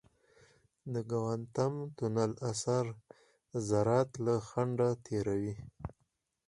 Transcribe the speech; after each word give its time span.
د 0.93 0.95
کوانټم 1.09 1.73
تونل 1.97 2.31
اثر 2.51 2.85
ذرات 3.69 4.09
له 4.25 4.35
خنډه 4.47 4.89
تېروي. 5.05 5.55